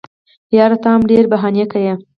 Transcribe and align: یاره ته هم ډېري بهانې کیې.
یاره 0.57 0.77
ته 0.83 0.87
هم 0.93 1.01
ډېري 1.09 1.27
بهانې 1.33 1.65
کیې. 1.71 1.93